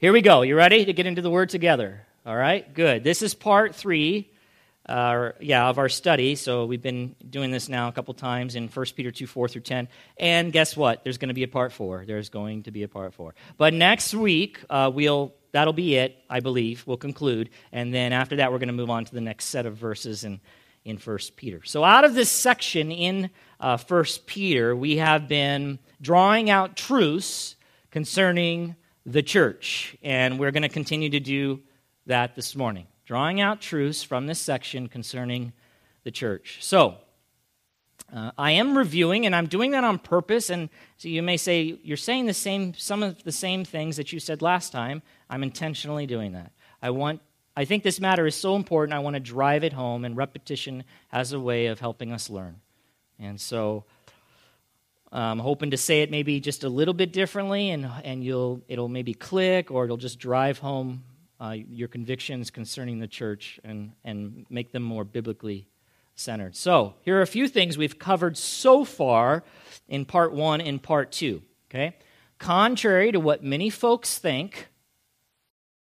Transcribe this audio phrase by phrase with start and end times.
[0.00, 0.42] Here we go.
[0.42, 2.06] You ready to get into the word together?
[2.24, 3.02] All right, good.
[3.02, 4.30] This is part three,
[4.86, 6.36] uh, yeah, of our study.
[6.36, 9.62] So we've been doing this now a couple times in 1 Peter 2 4 through
[9.62, 9.88] 10.
[10.16, 11.02] And guess what?
[11.02, 12.04] There's going to be a part four.
[12.06, 13.34] There's going to be a part four.
[13.56, 16.84] But next week, uh, we'll that'll be it, I believe.
[16.86, 17.50] We'll conclude.
[17.72, 20.22] And then after that, we're going to move on to the next set of verses
[20.22, 20.38] in,
[20.84, 21.64] in 1 Peter.
[21.64, 27.56] So out of this section in uh, 1 Peter, we have been drawing out truths
[27.90, 28.76] concerning
[29.08, 29.96] the church.
[30.02, 31.60] And we're going to continue to do
[32.06, 35.52] that this morning, drawing out truths from this section concerning
[36.04, 36.58] the church.
[36.60, 36.98] So,
[38.14, 40.48] uh, I am reviewing, and I'm doing that on purpose.
[40.48, 44.12] And so you may say, you're saying the same, some of the same things that
[44.12, 45.02] you said last time.
[45.28, 46.52] I'm intentionally doing that.
[46.80, 47.20] I want,
[47.54, 48.94] I think this matter is so important.
[48.94, 52.60] I want to drive it home, and repetition has a way of helping us learn.
[53.18, 53.84] And so
[55.10, 58.88] I'm hoping to say it maybe just a little bit differently, and, and you'll, it'll
[58.88, 61.04] maybe click or it'll just drive home
[61.40, 65.66] uh, your convictions concerning the church and, and make them more biblically
[66.14, 66.56] centered.
[66.56, 69.44] So, here are a few things we've covered so far
[69.88, 71.42] in part one and part two.
[71.70, 71.96] Okay?
[72.38, 74.68] Contrary to what many folks think,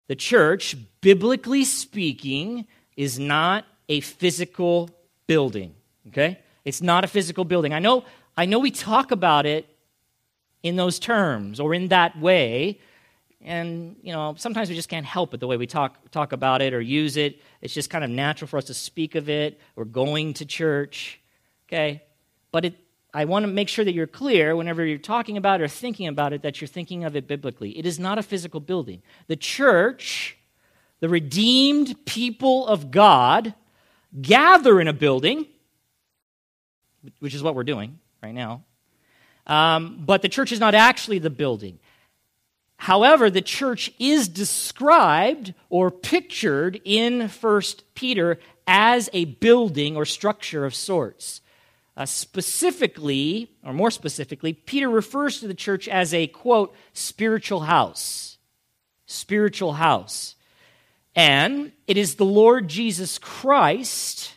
[0.07, 2.65] the church, biblically speaking,
[2.97, 4.89] is not a physical
[5.27, 5.75] building.
[6.07, 6.39] Okay?
[6.65, 7.73] It's not a physical building.
[7.73, 9.67] I know I know we talk about it
[10.63, 12.79] in those terms or in that way,
[13.41, 16.61] and you know sometimes we just can't help it the way we talk talk about
[16.61, 17.39] it or use it.
[17.61, 19.59] It's just kind of natural for us to speak of it.
[19.75, 21.19] We're going to church,
[21.67, 22.01] okay?
[22.51, 22.75] But it,
[23.13, 26.33] I want to make sure that you're clear whenever you're talking about or thinking about
[26.33, 27.77] it that you're thinking of it biblically.
[27.77, 29.03] It is not a physical building.
[29.27, 30.37] The church,
[31.01, 33.53] the redeemed people of God,
[34.19, 35.45] gather in a building,
[37.19, 38.63] which is what we're doing right now.
[39.45, 41.79] Um, but the church is not actually the building.
[42.77, 47.61] However, the church is described or pictured in 1
[47.93, 51.41] Peter as a building or structure of sorts.
[51.95, 58.37] Uh, specifically, or more specifically, Peter refers to the church as a, quote, spiritual house.
[59.05, 60.35] Spiritual house.
[61.15, 64.32] And it is the Lord Jesus Christ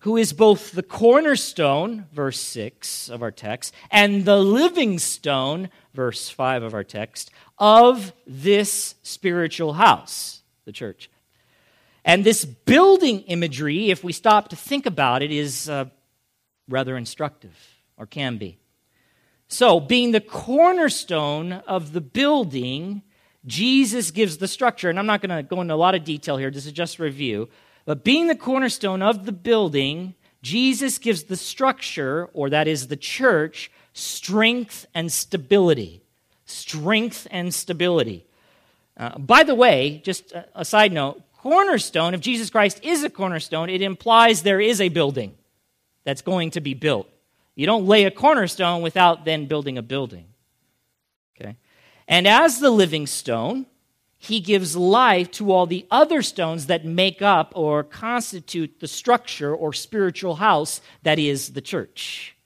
[0.00, 6.28] who is both the cornerstone, verse 6 of our text, and the living stone, verse
[6.28, 11.10] 5 of our text, of this spiritual house, the church.
[12.04, 15.86] And this building imagery, if we stop to think about it, is uh,
[16.66, 17.56] rather instructive,
[17.98, 18.58] or can be.
[19.48, 23.02] So, being the cornerstone of the building,
[23.44, 24.88] Jesus gives the structure.
[24.88, 26.98] And I'm not going to go into a lot of detail here, this is just
[26.98, 27.48] review.
[27.90, 32.96] But being the cornerstone of the building, Jesus gives the structure, or that is the
[32.96, 36.00] church, strength and stability.
[36.44, 38.24] Strength and stability.
[38.96, 43.68] Uh, by the way, just a side note cornerstone, if Jesus Christ is a cornerstone,
[43.68, 45.34] it implies there is a building
[46.04, 47.08] that's going to be built.
[47.56, 50.26] You don't lay a cornerstone without then building a building.
[51.34, 51.56] Okay?
[52.06, 53.66] And as the living stone,
[54.22, 59.56] he gives life to all the other stones that make up or constitute the structure
[59.56, 62.36] or spiritual house that is the church.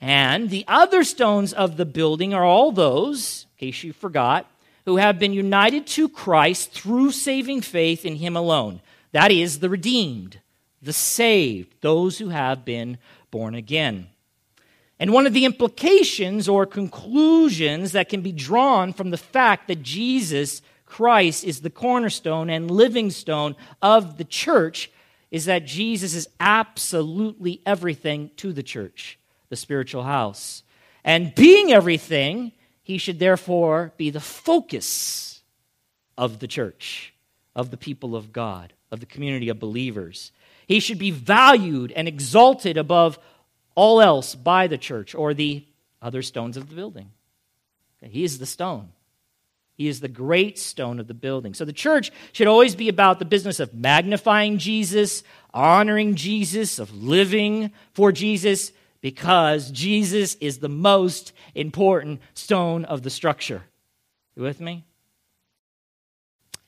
[0.00, 4.50] And the other stones of the building are all those, in case you forgot,
[4.84, 8.80] who have been united to Christ through saving faith in Him alone.
[9.12, 10.40] That is, the redeemed,
[10.82, 12.98] the saved, those who have been
[13.30, 14.08] born again.
[14.98, 19.82] And one of the implications or conclusions that can be drawn from the fact that
[19.82, 24.90] Jesus Christ is the cornerstone and living stone of the church
[25.30, 29.18] is that Jesus is absolutely everything to the church,
[29.48, 30.62] the spiritual house.
[31.04, 32.52] And being everything,
[32.82, 35.42] he should therefore be the focus
[36.16, 37.12] of the church,
[37.54, 40.32] of the people of God, of the community of believers.
[40.66, 43.18] He should be valued and exalted above
[43.76, 45.64] all else by the church or the
[46.02, 47.10] other stones of the building.
[48.02, 48.88] He is the stone.
[49.76, 51.52] He is the great stone of the building.
[51.52, 56.94] So the church should always be about the business of magnifying Jesus, honoring Jesus, of
[56.94, 63.62] living for Jesus, because Jesus is the most important stone of the structure.
[64.34, 64.84] You with me?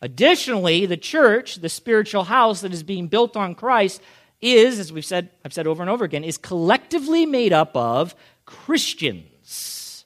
[0.01, 4.01] Additionally, the church, the spiritual house that is being built on Christ,
[4.41, 8.15] is, as we've said, I've said over and over again, is collectively made up of
[8.45, 10.05] Christians,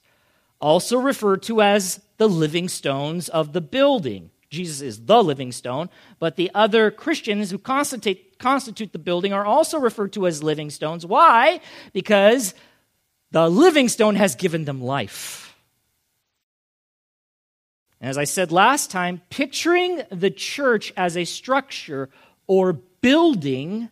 [0.60, 4.30] also referred to as the living stones of the building.
[4.48, 5.88] Jesus is the living stone,
[6.18, 10.70] but the other Christians who constitute, constitute the building are also referred to as living
[10.70, 11.06] stones.
[11.06, 11.60] Why?
[11.92, 12.54] Because
[13.30, 15.56] the living stone has given them life.
[18.00, 22.10] And as I said last time, picturing the church as a structure
[22.46, 23.88] or building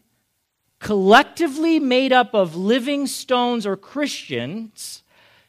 [0.80, 5.02] collectively made up of living stones or Christians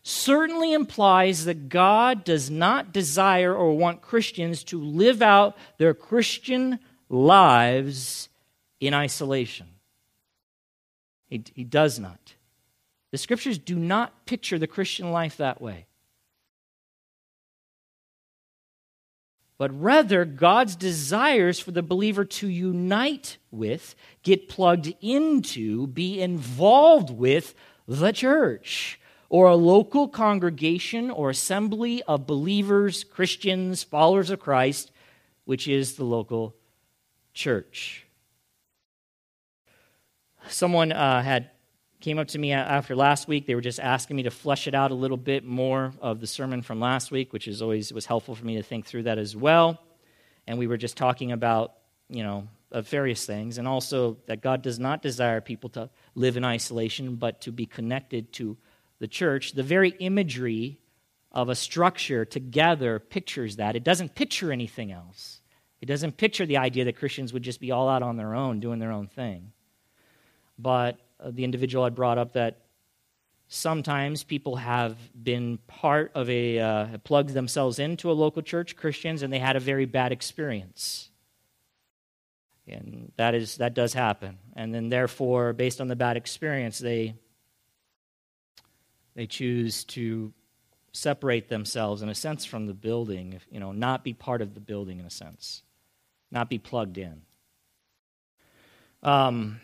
[0.03, 6.79] certainly implies that God does not desire or want Christians to live out their Christian
[7.09, 8.29] lives
[8.79, 9.67] in isolation.
[11.27, 12.35] He, he does not.
[13.11, 15.85] The scriptures do not picture the Christian life that way.
[19.61, 23.93] But rather God's desires for the believer to unite with,
[24.23, 27.53] get plugged into, be involved with
[27.87, 28.99] the church
[29.29, 34.89] or a local congregation or assembly of believers, Christians, followers of Christ,
[35.45, 36.55] which is the local
[37.31, 38.07] church.
[40.47, 41.51] Someone uh, had
[42.01, 43.45] came up to me after last week.
[43.45, 46.27] They were just asking me to flesh it out a little bit more of the
[46.27, 49.18] sermon from last week, which is always was helpful for me to think through that
[49.18, 49.80] as well.
[50.48, 51.74] And we were just talking about,
[52.09, 56.38] you know, of various things, and also that God does not desire people to live
[56.38, 58.57] in isolation, but to be connected to
[59.00, 59.53] the church.
[59.53, 60.80] The very imagery
[61.31, 63.75] of a structure together pictures that.
[63.75, 65.42] It doesn't picture anything else.
[65.81, 68.59] It doesn't picture the idea that Christians would just be all out on their own,
[68.59, 69.51] doing their own thing.
[70.59, 72.62] But the individual had brought up that
[73.53, 79.23] sometimes people have been part of a uh, plugged themselves into a local church christians
[79.23, 81.09] and they had a very bad experience.
[82.65, 84.38] And that is that does happen.
[84.56, 87.15] And then therefore based on the bad experience they
[89.15, 90.31] they choose to
[90.94, 94.62] separate themselves in a sense from the building you know not be part of the
[94.62, 95.62] building in a sense.
[96.31, 97.24] Not be plugged in.
[99.03, 99.59] Um,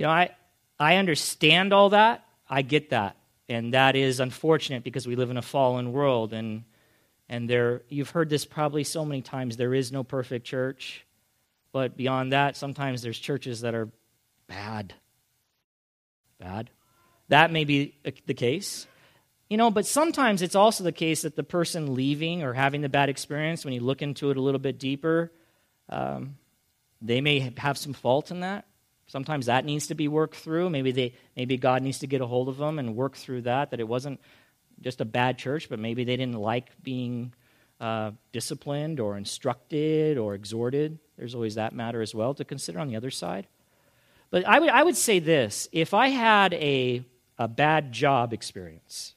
[0.00, 0.30] you know, I,
[0.78, 2.24] I understand all that.
[2.48, 3.16] I get that.
[3.50, 6.32] And that is unfortunate because we live in a fallen world.
[6.32, 6.64] And,
[7.28, 11.04] and there, you've heard this probably so many times there is no perfect church.
[11.70, 13.90] But beyond that, sometimes there's churches that are
[14.46, 14.94] bad.
[16.38, 16.70] Bad.
[17.28, 17.94] That may be
[18.24, 18.86] the case.
[19.50, 22.88] You know, but sometimes it's also the case that the person leaving or having the
[22.88, 25.30] bad experience, when you look into it a little bit deeper,
[25.90, 26.38] um,
[27.02, 28.64] they may have some fault in that.
[29.10, 30.70] Sometimes that needs to be worked through.
[30.70, 33.72] Maybe, they, maybe God needs to get a hold of them and work through that,
[33.72, 34.20] that it wasn't
[34.80, 37.34] just a bad church, but maybe they didn't like being
[37.80, 41.00] uh, disciplined or instructed or exhorted.
[41.18, 43.48] There's always that matter as well to consider on the other side.
[44.30, 47.04] But I would, I would say this if I had a,
[47.36, 49.16] a bad job experience,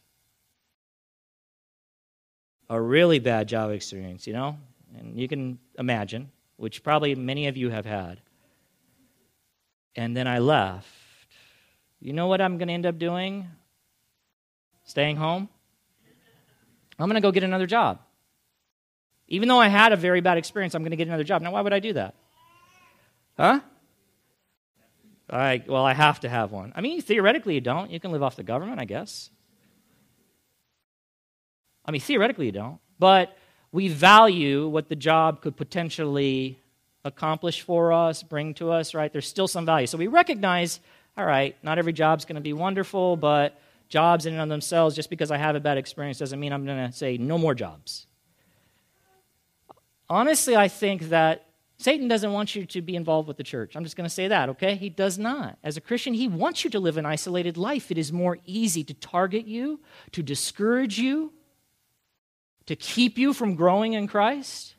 [2.68, 4.58] a really bad job experience, you know,
[4.98, 8.22] and you can imagine, which probably many of you have had
[9.96, 10.88] and then I left.
[12.00, 13.48] You know what I'm going to end up doing?
[14.86, 15.48] Staying home?
[17.00, 18.00] I'm going to go get another job.
[19.28, 21.42] Even though I had a very bad experience, I'm going to get another job.
[21.42, 22.16] Now, why would I do that?
[23.38, 23.62] Huh?
[25.30, 26.74] I, well, I have to have one.
[26.76, 27.90] I mean, theoretically, you don't.
[27.90, 29.30] You can live off the government, I guess.
[31.86, 32.80] I mean, theoretically, you don't.
[33.00, 33.36] But
[33.72, 36.60] we value what the job could potentially
[37.06, 39.12] accomplish for us, bring to us, right?
[39.12, 39.88] There's still some value.
[39.88, 40.80] So we recognize,
[41.18, 43.60] all right, not every job's going to be wonderful, but
[43.90, 46.66] jobs in and of themselves, just because I have a bad experience, doesn't mean I'm
[46.66, 48.08] going to say no more jobs.
[50.10, 51.46] Honestly, I think that
[51.78, 53.76] Satan doesn't want you to be involved with the church.
[53.76, 54.76] I'm just going to say that, okay?
[54.76, 55.58] He does not.
[55.64, 57.92] As a Christian, he wants you to live an isolated life.
[57.92, 59.82] It is more easy to target you,
[60.14, 61.34] to discourage you,
[62.68, 64.73] to keep you from growing in Christ.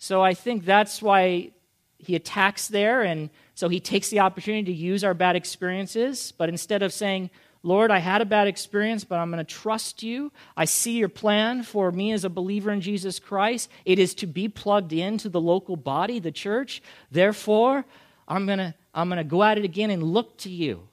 [0.00, 1.52] So I think that's why
[1.98, 3.02] he attacks there.
[3.02, 6.32] And so he takes the opportunity to use our bad experiences.
[6.36, 7.28] But instead of saying,
[7.62, 10.32] Lord, I had a bad experience, but I'm going to trust you.
[10.56, 13.68] I see your plan for me as a believer in Jesus Christ.
[13.84, 16.82] It is to be plugged into the local body, the church.
[17.10, 17.84] Therefore,
[18.26, 20.88] I'm going to, I'm going to go at it again and look to you.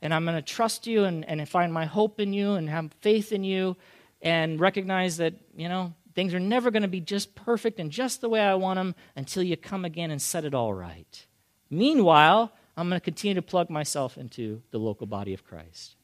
[0.00, 2.92] And I'm going to trust you and, and find my hope in you and have
[3.02, 3.76] faith in you
[4.20, 8.20] and recognize that, you know, things are never going to be just perfect and just
[8.20, 11.26] the way I want them until you come again and set it all right.
[11.70, 15.96] Meanwhile, I'm going to continue to plug myself into the local body of Christ.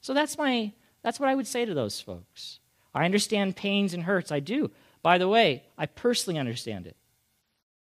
[0.00, 0.72] So that's my
[1.02, 2.58] that's what I would say to those folks.
[2.94, 4.32] I understand pains and hurts.
[4.32, 4.70] I do.
[5.02, 6.96] By the way, I personally understand it.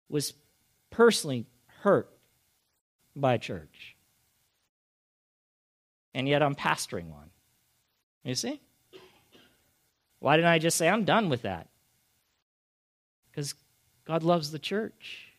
[0.07, 0.33] Was
[0.91, 1.45] personally
[1.81, 2.09] hurt
[3.15, 3.95] by a church.
[6.13, 7.29] And yet I'm pastoring one.
[8.23, 8.61] You see?
[10.21, 11.67] Why didn't I just say, I'm done with that?
[13.29, 13.55] Because
[14.05, 15.33] God loves the church.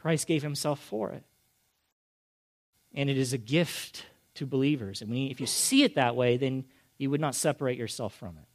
[0.00, 1.22] Christ gave himself for it.
[2.94, 5.02] And it is a gift to believers.
[5.02, 6.64] And if you see it that way, then
[6.98, 8.48] you would not separate yourself from it.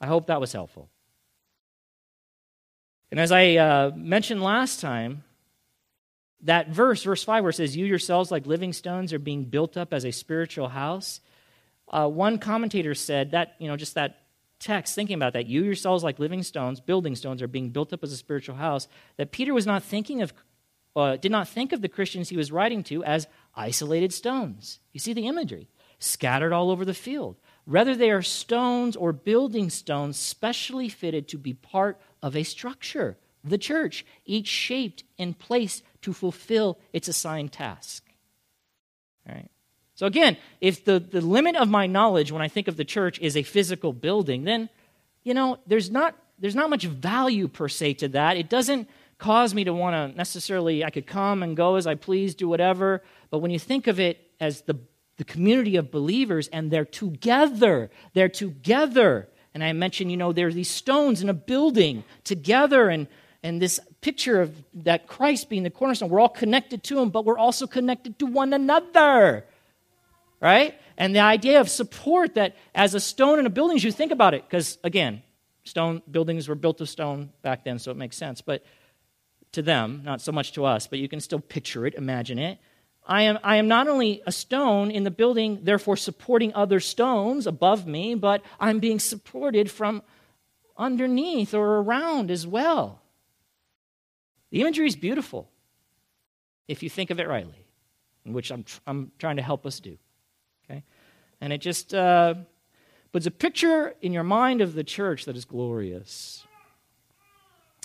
[0.00, 0.88] I hope that was helpful.
[3.10, 5.24] And as I uh, mentioned last time,
[6.42, 9.76] that verse, verse 5, where it says, You yourselves, like living stones, are being built
[9.76, 11.20] up as a spiritual house.
[11.90, 14.20] Uh, one commentator said that, you know, just that
[14.60, 18.04] text, thinking about that, you yourselves, like living stones, building stones, are being built up
[18.04, 20.32] as a spiritual house, that Peter was not thinking of,
[20.94, 24.78] uh, did not think of the Christians he was writing to as isolated stones.
[24.92, 25.68] You see the imagery
[25.98, 27.36] scattered all over the field.
[27.66, 33.16] Rather, they are stones or building stones specially fitted to be part of a structure,
[33.42, 38.04] the church, each shaped and placed to fulfill its assigned task.
[39.28, 39.50] All right.
[40.00, 43.18] So, again, if the, the limit of my knowledge when I think of the church
[43.18, 44.70] is a physical building, then,
[45.24, 48.38] you know, there's not, there's not much value per se to that.
[48.38, 48.88] It doesn't
[49.18, 52.48] cause me to want to necessarily, I could come and go as I please, do
[52.48, 53.02] whatever.
[53.28, 54.78] But when you think of it as the,
[55.18, 59.28] the community of believers and they're together, they're together.
[59.52, 63.06] And I mentioned, you know, there are these stones in a building together and
[63.42, 67.24] and this picture of that Christ being the cornerstone, we're all connected to him, but
[67.24, 69.46] we're also connected to one another.
[70.40, 70.78] Right?
[70.96, 74.12] And the idea of support that as a stone in a building, as you think
[74.12, 75.22] about it, because again,
[75.64, 78.40] stone buildings were built of stone back then, so it makes sense.
[78.40, 78.64] But
[79.52, 82.58] to them, not so much to us, but you can still picture it, imagine it.
[83.06, 87.46] I am, I am not only a stone in the building, therefore supporting other stones
[87.46, 90.02] above me, but I'm being supported from
[90.76, 93.02] underneath or around as well.
[94.50, 95.50] The imagery is beautiful
[96.68, 97.66] if you think of it rightly,
[98.24, 99.98] which I'm, I'm trying to help us do.
[100.70, 100.84] Okay?
[101.40, 102.34] And it just uh,
[103.12, 106.44] puts a picture in your mind of the church that is glorious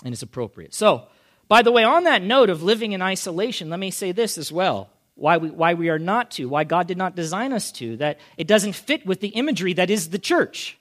[0.04, 0.74] and is appropriate.
[0.74, 1.06] So,
[1.48, 4.52] by the way, on that note of living in isolation, let me say this as
[4.52, 4.90] well.
[5.14, 8.18] Why we, why we are not to, why God did not design us to, that
[8.36, 10.78] it doesn't fit with the imagery that is the church.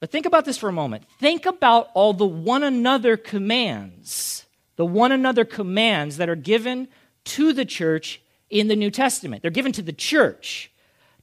[0.00, 1.04] But think about this for a moment.
[1.20, 4.46] Think about all the one another commands
[4.76, 6.88] the one another commands that are given
[7.24, 9.42] to the church in the New Testament.
[9.42, 10.70] They're given to the church,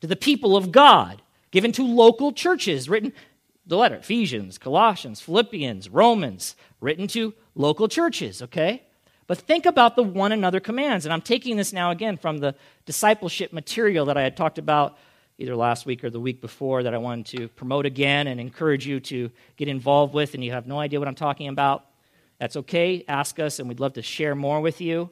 [0.04, 3.14] to the people of God, given to local churches, written
[3.66, 8.84] the letter Ephesians, Colossians, Philippians, Romans, written to local churches, okay?
[9.28, 11.06] But think about the one another commands.
[11.06, 12.54] And I'm taking this now again from the
[12.86, 14.98] discipleship material that I had talked about
[15.38, 18.86] either last week or the week before that I wanted to promote again and encourage
[18.86, 21.86] you to get involved with, and you have no idea what I'm talking about.
[22.40, 23.06] That's okay.
[23.08, 25.12] Ask us, and we'd love to share more with you.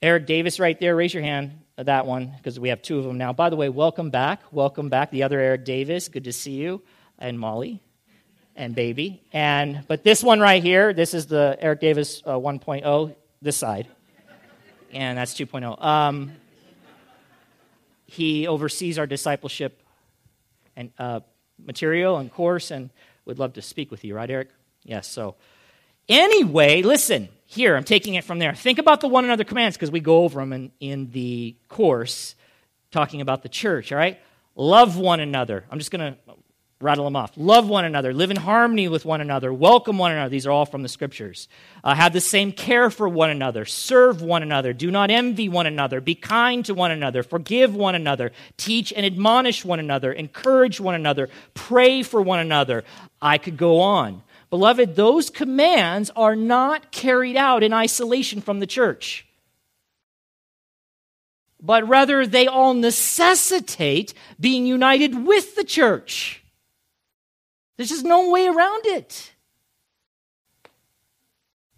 [0.00, 0.94] Eric Davis, right there.
[0.94, 1.58] Raise your hand.
[1.76, 3.32] Uh, that one, because we have two of them now.
[3.32, 4.42] By the way, welcome back.
[4.52, 5.10] Welcome back.
[5.10, 6.08] The other Eric Davis.
[6.08, 6.82] Good to see you.
[7.18, 7.82] And Molly
[8.54, 9.22] and baby.
[9.32, 13.14] And but this one right here, this is the Eric Davis uh, 1.0.
[13.42, 13.88] This side,
[14.92, 15.82] and that's 2.0.
[15.84, 16.32] Um,
[18.06, 19.80] he oversees our discipleship
[20.76, 21.20] and uh,
[21.64, 22.90] material and course, and
[23.24, 24.50] would love to speak with you, right, Eric?
[24.84, 25.08] Yes.
[25.08, 25.36] So.
[26.08, 28.54] Anyway, listen, here, I'm taking it from there.
[28.54, 32.34] Think about the one another commands because we go over them in, in the course
[32.90, 34.20] talking about the church, all right?
[34.54, 35.64] Love one another.
[35.70, 36.18] I'm just going to
[36.78, 37.32] rattle them off.
[37.38, 38.12] Love one another.
[38.12, 39.50] Live in harmony with one another.
[39.50, 40.28] Welcome one another.
[40.28, 41.48] These are all from the scriptures.
[41.82, 43.64] Uh, have the same care for one another.
[43.64, 44.74] Serve one another.
[44.74, 46.02] Do not envy one another.
[46.02, 47.22] Be kind to one another.
[47.22, 48.30] Forgive one another.
[48.58, 50.12] Teach and admonish one another.
[50.12, 51.30] Encourage one another.
[51.54, 52.84] Pray for one another.
[53.22, 54.22] I could go on.
[54.50, 59.26] Beloved, those commands are not carried out in isolation from the church,
[61.60, 66.42] but rather they all necessitate being united with the church.
[67.76, 69.32] There's just no way around it.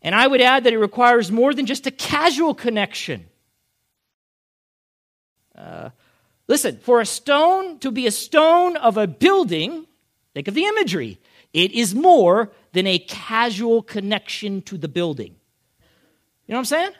[0.02, 3.26] And I would add that it requires more than just a casual connection.
[5.54, 5.90] Uh,
[6.48, 9.86] listen, for a stone to be a stone of a building,
[10.32, 11.18] think of the imagery.
[11.52, 15.36] It is more than a casual connection to the building.
[16.46, 16.92] You know what I'm saying?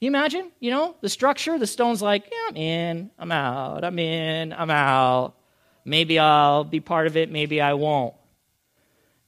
[0.00, 0.50] you imagine?
[0.60, 4.70] You know, the structure, the stone's like, yeah, I'm in, I'm out, I'm in, I'm
[4.70, 5.34] out.
[5.84, 8.14] Maybe I'll be part of it, maybe I won't.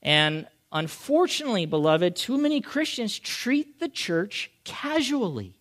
[0.01, 5.55] And unfortunately, beloved, too many Christians treat the church casually.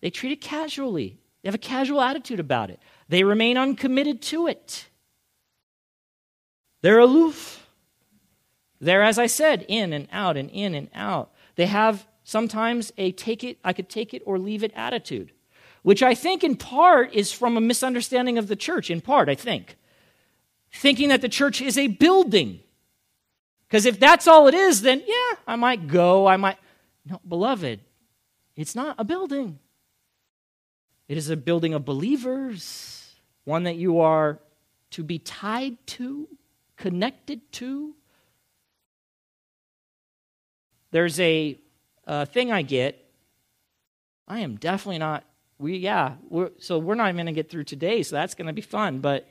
[0.00, 1.18] They treat it casually.
[1.42, 2.80] They have a casual attitude about it.
[3.08, 4.86] They remain uncommitted to it.
[6.82, 7.63] They're aloof.
[8.80, 11.32] They're, as I said, in and out and in and out.
[11.56, 15.32] They have sometimes a take it, I could take it or leave it attitude,
[15.82, 19.34] which I think in part is from a misunderstanding of the church, in part, I
[19.34, 19.76] think.
[20.72, 22.60] Thinking that the church is a building.
[23.68, 26.58] Because if that's all it is, then yeah, I might go, I might.
[27.06, 27.80] No, beloved,
[28.56, 29.58] it's not a building.
[31.06, 33.14] It is a building of believers,
[33.44, 34.38] one that you are
[34.92, 36.28] to be tied to
[36.76, 37.94] connected to.
[40.94, 41.58] There's a,
[42.06, 43.04] a thing I get.
[44.28, 45.24] I am definitely not.
[45.58, 46.14] We yeah.
[46.30, 48.04] We're, so we're not even going to get through today.
[48.04, 49.00] So that's going to be fun.
[49.00, 49.28] But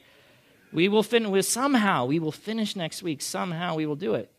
[0.74, 1.30] we will finish.
[1.30, 3.22] With somehow we will finish next week.
[3.22, 4.30] Somehow we will do it.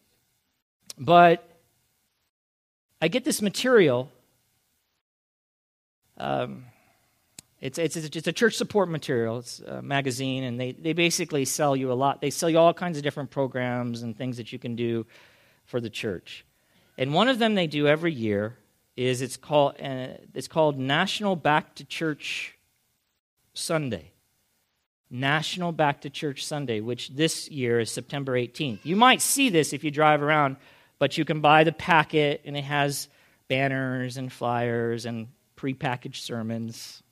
[0.99, 1.49] But
[3.01, 4.13] I get this material.
[6.19, 6.67] Um,
[7.59, 9.39] it's, it's, it's a church support material.
[9.39, 12.21] It's a magazine, and they, they basically sell you a lot.
[12.21, 15.07] They sell you all kinds of different programs and things that you can do
[15.65, 16.45] for the church.
[16.97, 18.57] And one of them they do every year
[18.97, 22.57] is it's called, uh, it's called National Back to Church
[23.53, 24.13] Sunday.
[25.11, 28.81] National Back to Church Sunday, which this year is September 18th.
[28.85, 30.57] You might see this if you drive around,
[30.99, 33.09] but you can buy the packet, and it has
[33.49, 37.03] banners and flyers and prepackaged sermons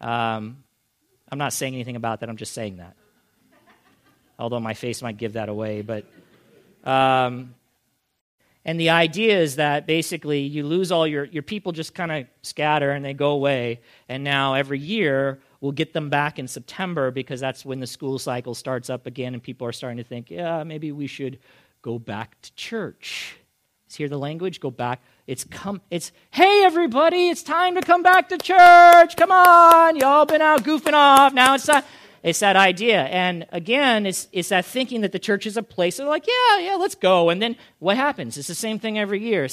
[0.00, 0.62] um,
[1.30, 2.96] I'm not saying anything about that, I'm just saying that.
[4.38, 5.82] Although my face might give that away.
[5.82, 6.04] But,
[6.84, 7.54] um,
[8.66, 12.26] and the idea is that basically you lose all your, your people just kind of
[12.42, 13.80] scatter and they go away.
[14.08, 18.18] And now every year we'll get them back in September because that's when the school
[18.18, 21.38] cycle starts up again and people are starting to think, yeah, maybe we should
[21.80, 23.36] go back to church.
[23.86, 24.58] See hear the language?
[24.58, 25.00] Go back.
[25.28, 25.80] It's come.
[25.88, 29.16] It's hey everybody, it's time to come back to church.
[29.16, 31.32] Come on, y'all been out goofing off.
[31.32, 31.84] Now it's time.
[32.26, 35.96] It's that idea, and again, it's it's that thinking that the church is a place.
[35.96, 37.30] They're like, yeah, yeah, let's go.
[37.30, 38.36] And then what happens?
[38.36, 39.46] It's the same thing every year.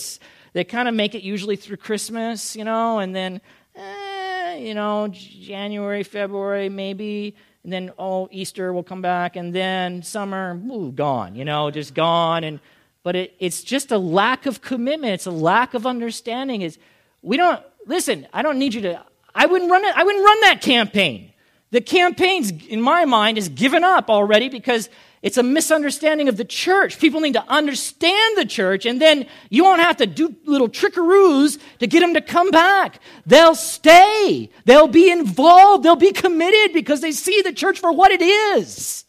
[0.53, 3.41] they kind of make it usually through Christmas, you know, and then,
[3.75, 10.03] eh, you know, January, February, maybe and then oh easter will come back and then
[10.03, 12.59] summer ooh, gone you know just gone and
[13.03, 15.13] but it, it's just a lack of commitment.
[15.13, 16.61] It's a lack of understanding.
[16.61, 16.79] Is
[17.21, 18.27] we don't listen.
[18.33, 19.03] I don't need you to.
[19.35, 19.95] I wouldn't run it.
[19.95, 21.32] I wouldn't run that campaign.
[21.73, 24.91] The campaign's, in my mind, is given up already because
[25.23, 26.99] it's a misunderstanding of the church.
[26.99, 31.57] People need to understand the church, and then you won't have to do little trickeroos
[31.79, 32.99] to get them to come back.
[33.25, 34.51] They'll stay.
[34.65, 35.83] They'll be involved.
[35.83, 39.05] They'll be committed because they see the church for what it is.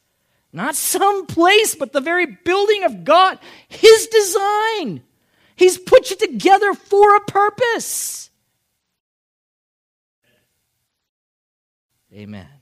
[0.51, 3.39] Not some place, but the very building of God.
[3.69, 5.03] His design.
[5.55, 8.31] He's put you together for a purpose.
[12.11, 12.54] Amen.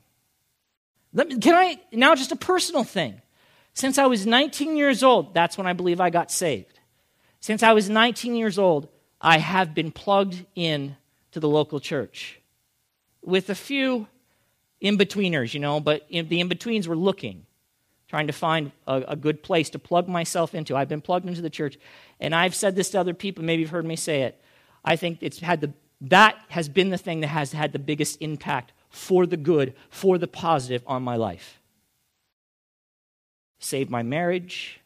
[1.12, 3.20] Me, can I, now just a personal thing.
[3.75, 6.79] Since I was 19 years old, that's when I believe I got saved.
[7.40, 8.88] Since I was 19 years old,
[9.20, 10.96] I have been plugged in
[11.33, 12.40] to the local church
[13.22, 14.07] with a few
[14.81, 17.46] in betweeners, you know, but in, the in betweens were looking
[18.09, 20.77] trying to find a, a, good place to plug myself into.
[20.77, 21.79] I've been plugged into the church,
[22.20, 23.42] and I've said this to other people.
[23.42, 24.38] Maybe you've heard me say it.
[24.85, 25.72] I think it's had the
[26.03, 30.18] that has been the thing that has had the biggest impact for the good, for
[30.18, 31.61] the positive on my life.
[33.59, 34.81] Saved my marriage,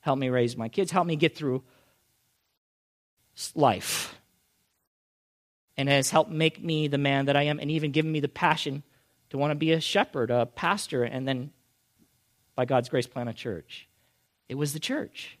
[0.00, 1.62] helped me raise my kids, helped me get through
[3.54, 4.14] life.
[5.76, 8.28] And has helped make me the man that I am, and even given me the
[8.28, 8.82] passion
[9.30, 11.52] to want to be a shepherd, a pastor, and then
[12.56, 13.88] by God's grace plant a church.
[14.48, 15.38] It was the church.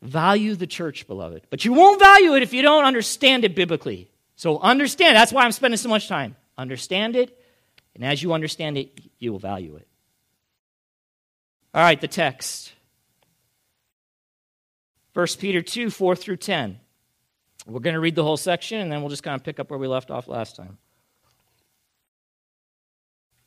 [0.00, 1.46] Value the church, beloved.
[1.50, 4.08] But you won't value it if you don't understand it biblically.
[4.42, 5.14] So understand.
[5.14, 6.34] That's why I'm spending so much time.
[6.58, 7.38] Understand it,
[7.94, 9.86] and as you understand it, you will value it.
[11.72, 12.72] All right, the text.
[15.14, 16.80] 1 Peter 2, 4 through 10.
[17.68, 19.70] We're going to read the whole section, and then we'll just kind of pick up
[19.70, 20.76] where we left off last time.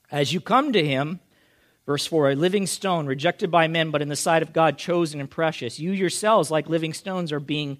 [0.09, 1.19] As you come to him,
[1.85, 5.19] Verse 4 A living stone, rejected by men, but in the sight of God, chosen
[5.19, 5.79] and precious.
[5.79, 7.79] You yourselves, like living stones, are being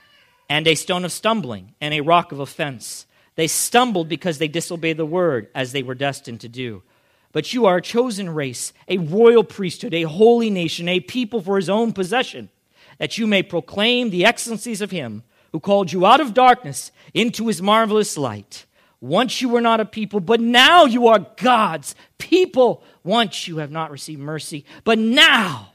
[0.51, 3.05] and a stone of stumbling, and a rock of offense.
[3.35, 6.83] They stumbled because they disobeyed the word, as they were destined to do.
[7.31, 11.55] But you are a chosen race, a royal priesthood, a holy nation, a people for
[11.55, 12.49] his own possession,
[12.97, 17.47] that you may proclaim the excellencies of him who called you out of darkness into
[17.47, 18.65] his marvelous light.
[18.99, 22.83] Once you were not a people, but now you are God's people.
[23.05, 25.71] Once you have not received mercy, but now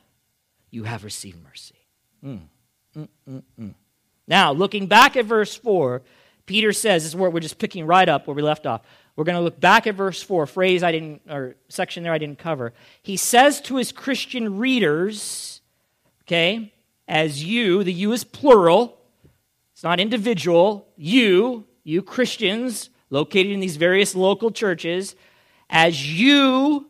[0.70, 1.76] you have received mercy.
[2.22, 2.40] Mm.
[2.94, 3.74] Mm, mm, mm.
[4.26, 6.02] Now, looking back at verse 4,
[6.46, 8.82] Peter says, this is where we're just picking right up where we left off.
[9.14, 12.18] We're going to look back at verse 4, phrase I didn't, or section there I
[12.18, 12.72] didn't cover.
[13.02, 15.60] He says to his Christian readers,
[16.24, 16.72] okay,
[17.08, 18.98] as you, the you is plural,
[19.72, 25.14] it's not individual, you, you Christians located in these various local churches,
[25.70, 26.88] as you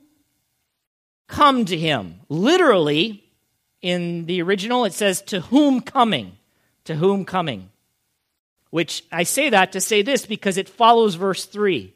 [1.28, 2.20] come to him.
[2.28, 3.24] Literally,
[3.82, 6.35] in the original, it says, to whom coming?
[6.86, 7.70] To whom coming?
[8.70, 11.92] Which I say that to say this because it follows verse 3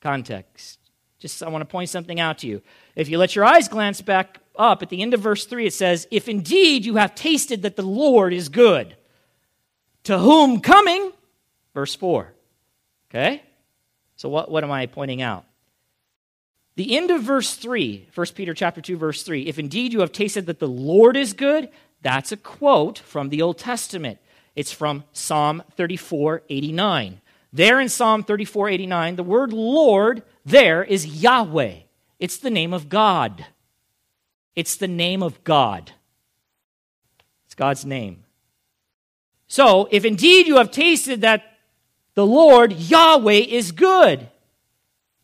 [0.00, 0.78] context.
[1.18, 2.60] Just I want to point something out to you.
[2.94, 5.72] If you let your eyes glance back up at the end of verse 3, it
[5.72, 8.94] says, If indeed you have tasted that the Lord is good,
[10.04, 11.12] to whom coming?
[11.72, 12.32] Verse 4.
[13.10, 13.42] Okay?
[14.16, 15.44] So what, what am I pointing out?
[16.76, 20.12] The end of verse 3, 1 Peter chapter 2, verse 3, if indeed you have
[20.12, 21.70] tasted that the Lord is good,
[22.04, 24.18] that's a quote from the Old Testament.
[24.54, 27.22] It's from Psalm 34, 89.
[27.50, 31.76] There in Psalm 34, 89, the word Lord there is Yahweh.
[32.20, 33.46] It's the name of God.
[34.54, 35.92] It's the name of God.
[37.46, 38.24] It's God's name.
[39.46, 41.56] So, if indeed you have tasted that
[42.14, 44.28] the Lord, Yahweh, is good,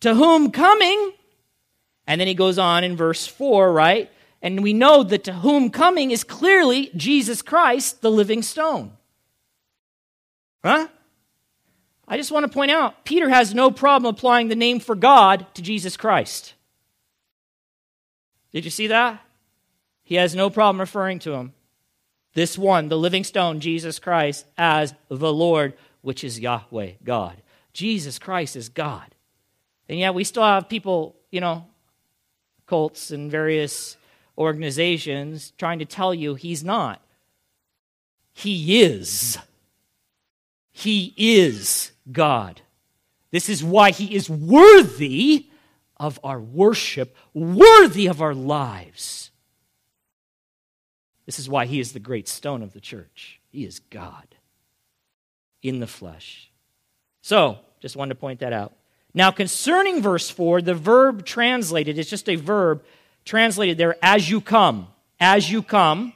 [0.01, 1.13] to whom coming,
[2.07, 4.11] and then he goes on in verse 4, right?
[4.43, 8.93] And we know that to whom coming is clearly Jesus Christ, the living stone.
[10.65, 10.89] Huh?
[12.09, 15.47] I just want to point out Peter has no problem applying the name for God
[15.55, 16.55] to Jesus Christ.
[18.53, 19.21] Did you see that?
[20.03, 21.53] He has no problem referring to him,
[22.35, 27.37] this one, the living stone, Jesus Christ, as the Lord, which is Yahweh, God.
[27.73, 29.15] Jesus Christ is God.
[29.89, 31.65] And yet we still have people, you know,
[32.67, 33.97] cults and various
[34.41, 37.01] organizations trying to tell you he's not.
[38.33, 39.39] He is.
[40.73, 42.63] He is God.
[43.31, 45.47] This is why he is worthy
[45.99, 49.31] of our worship, worthy of our lives.
[51.27, 53.41] This is why he is the great stone of the church.
[53.51, 54.35] He is God
[55.63, 56.51] in the flesh.
[57.21, 58.73] So, just wanted to point that out.
[59.13, 62.83] Now, concerning verse 4, the verb translated is just a verb
[63.31, 64.89] translated there as you come.
[65.21, 66.13] As you come.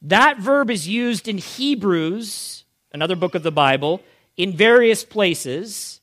[0.00, 4.00] That verb is used in Hebrews, another book of the Bible,
[4.38, 6.00] in various places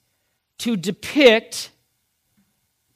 [0.60, 1.72] to depict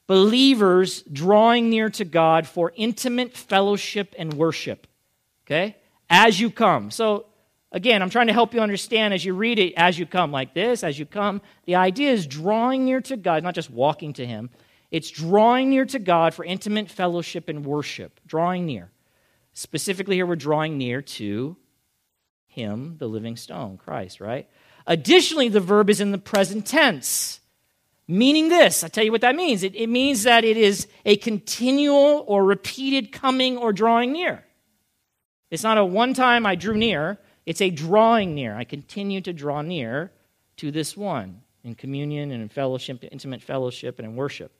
[0.06, 4.86] believers drawing near to God for intimate fellowship and worship.
[5.48, 5.76] Okay?
[6.12, 6.92] As you come.
[6.92, 7.26] So,
[7.72, 10.54] again, I'm trying to help you understand as you read it, as you come, like
[10.54, 11.42] this, as you come.
[11.66, 14.52] The idea is drawing near to God, not just walking to Him.
[14.92, 18.20] It's drawing near to God for intimate fellowship and worship.
[18.28, 18.92] Drawing near.
[19.54, 21.56] Specifically, here we're drawing near to
[22.48, 24.50] Him, the living stone, Christ, right?
[24.86, 27.40] Additionally, the verb is in the present tense,
[28.08, 28.84] meaning this.
[28.84, 29.64] I'll tell you what that means.
[29.64, 34.44] It, it means that it is a continual or repeated coming or drawing near.
[35.50, 38.56] It's not a one time I drew near, it's a drawing near.
[38.56, 40.12] I continue to draw near
[40.58, 44.52] to this one in communion and in fellowship, intimate fellowship, and in worship.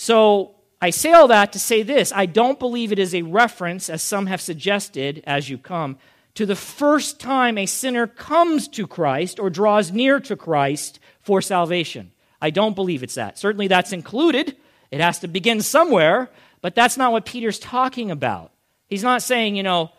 [0.00, 3.90] So I say all that to say this I don't believe it is a reference,
[3.90, 5.98] as some have suggested, as you come,
[6.34, 11.42] to the first time a sinner comes to Christ or draws near to Christ for
[11.42, 12.12] salvation.
[12.40, 13.40] I don't believe it's that.
[13.40, 14.56] Certainly that's included.
[14.92, 16.30] It has to begin somewhere,
[16.60, 18.52] but that's not what Peter's talking about.
[18.86, 19.90] He's not saying, you know,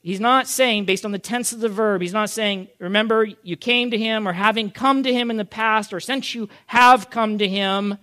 [0.00, 3.58] he's not saying, based on the tense of the verb, he's not saying, remember, you
[3.58, 7.10] came to him, or having come to him in the past, or since you have
[7.10, 7.98] come to him,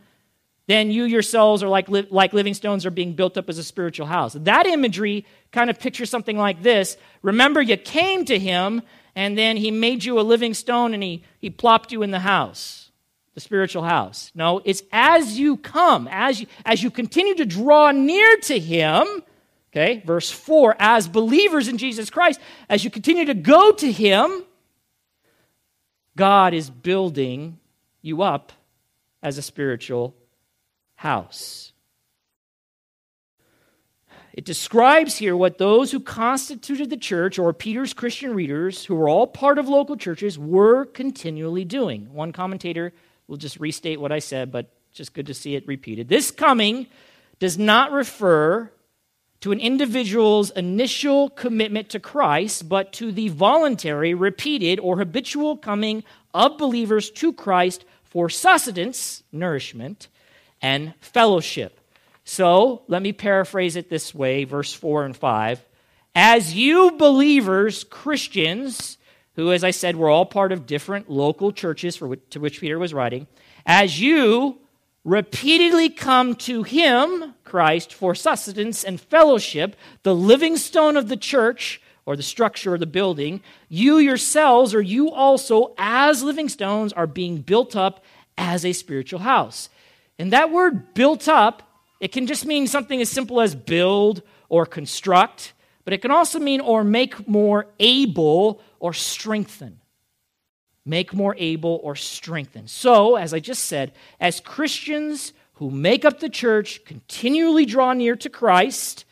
[0.67, 4.07] then you yourselves are like, like living stones are being built up as a spiritual
[4.07, 4.33] house.
[4.33, 6.97] That imagery kind of pictures something like this.
[7.21, 8.81] Remember, you came to him,
[9.15, 12.19] and then he made you a living stone and he, he plopped you in the
[12.19, 12.91] house,
[13.33, 14.31] the spiritual house.
[14.35, 19.07] No, it's as you come, as you, as you continue to draw near to him,
[19.71, 24.43] okay, verse 4, as believers in Jesus Christ, as you continue to go to him,
[26.17, 27.59] God is building
[28.01, 28.51] you up
[29.23, 30.13] as a spiritual
[31.05, 31.71] house.
[34.33, 39.07] It describes here what those who constituted the church, or Peter's Christian readers, who were
[39.07, 42.11] all part of local churches, were continually doing.
[42.11, 42.91] One commentator
[43.27, 46.09] will just restate what I said, but just good to see it repeated.
[46.09, 46.87] This coming
[47.37, 48.71] does not refer
[49.41, 56.03] to an individual's initial commitment to Christ, but to the voluntary, repeated, or habitual coming
[56.33, 60.07] of believers to Christ for sustenance, nourishment,
[60.65, 61.79] and fellowship.
[62.23, 65.63] So let me paraphrase it this way verse 4 and 5.
[66.15, 68.97] As you believers, Christians,
[69.35, 72.61] who, as I said, were all part of different local churches for which, to which
[72.61, 73.27] Peter was writing,
[73.63, 74.57] as you
[75.03, 81.79] repeatedly come to him, Christ, for sustenance and fellowship, the living stone of the church,
[82.07, 87.07] or the structure of the building, you yourselves, or you also, as living stones, are
[87.07, 88.03] being built up
[88.35, 89.69] as a spiritual house.
[90.17, 91.63] And that word built up,
[91.99, 96.39] it can just mean something as simple as build or construct, but it can also
[96.39, 99.79] mean or make more able or strengthen.
[100.85, 102.67] Make more able or strengthen.
[102.67, 108.15] So, as I just said, as Christians who make up the church continually draw near
[108.17, 109.05] to Christ,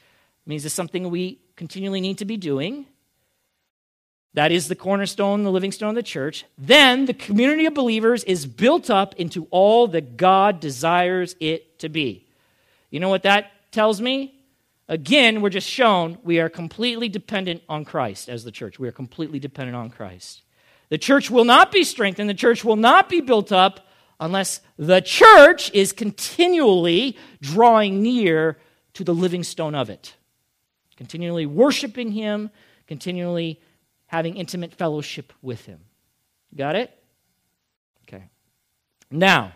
[0.45, 2.85] means it's something we continually need to be doing.
[4.33, 6.45] That is the cornerstone, the living stone of the church.
[6.57, 11.89] Then the community of believers is built up into all that God desires it to
[11.89, 12.25] be.
[12.89, 14.39] You know what that tells me?
[14.87, 18.79] Again, we're just shown we are completely dependent on Christ as the church.
[18.79, 20.41] We are completely dependent on Christ.
[20.89, 23.87] The church will not be strengthened, the church will not be built up
[24.19, 28.57] unless the church is continually drawing near
[28.93, 30.15] to the living stone of it,
[30.97, 32.49] continually worshiping Him,
[32.87, 33.59] continually
[34.13, 35.79] having intimate fellowship with Him.
[36.55, 36.95] Got it?
[38.03, 38.25] Okay.
[39.09, 39.53] Now,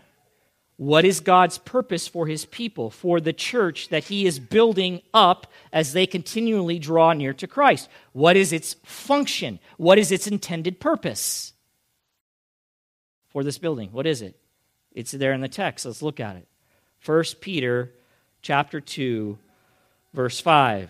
[0.78, 5.46] what is God's purpose for his people, for the church that he is building up
[5.72, 7.88] as they continually draw near to Christ?
[8.13, 9.60] What is its function?
[9.78, 11.54] What is its intended purpose
[13.30, 13.89] for this building?
[13.91, 14.39] What is it?
[14.91, 15.86] It's there in the text.
[15.86, 16.48] Let's look at it.
[17.06, 17.93] 1 Peter
[18.41, 19.38] chapter 2
[20.15, 20.89] verse 5.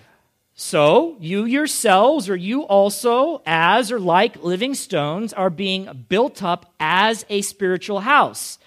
[0.59, 6.73] So, you yourselves or you also as or like living stones are being built up
[6.79, 8.57] as a spiritual house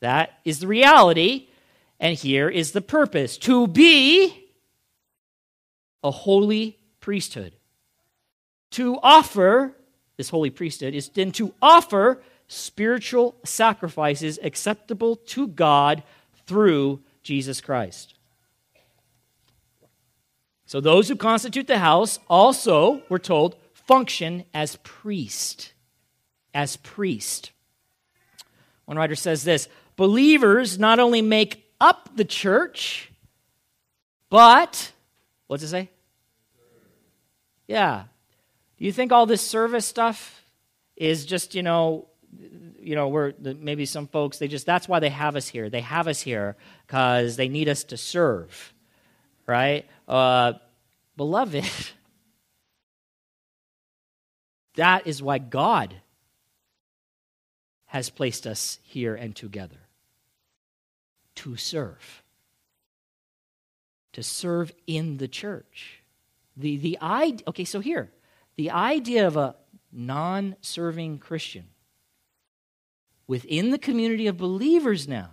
[0.00, 1.48] that is the reality.
[1.98, 4.50] And here is the purpose to be
[6.02, 7.54] a holy priesthood.
[8.72, 9.72] To offer,
[10.16, 16.02] this holy priesthood is then to offer spiritual sacrifices acceptable to God
[16.46, 18.14] through Jesus Christ.
[20.66, 25.72] So those who constitute the house also, we're told, function as priest.
[26.52, 27.52] As priest.
[28.84, 33.10] One writer says this believers not only make up the church,
[34.28, 34.92] but,
[35.46, 35.90] what's it say?
[37.68, 38.04] Yeah.
[38.78, 40.42] Do you think all this service stuff
[40.96, 42.08] is just, you know,
[42.78, 45.70] you know, we're maybe some folks they just that's why they have us here.
[45.70, 48.72] They have us here because they need us to serve,
[49.46, 49.86] right?
[50.08, 50.54] Uh,
[51.16, 51.64] beloved,
[54.76, 55.94] that is why God
[57.86, 59.78] has placed us here and together
[61.36, 62.22] to serve.
[64.12, 66.02] To serve in the church.
[66.56, 68.10] The, the idea, okay, so here,
[68.56, 69.54] the idea of a
[69.92, 71.66] non serving Christian
[73.26, 75.30] within the community of believers now,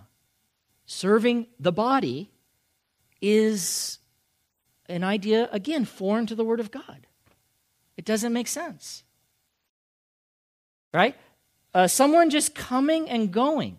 [0.86, 2.30] serving the body,
[3.20, 3.98] is
[4.88, 7.06] an idea, again, foreign to the Word of God.
[7.96, 9.04] It doesn't make sense.
[10.92, 11.16] Right?
[11.72, 13.78] Uh, someone just coming and going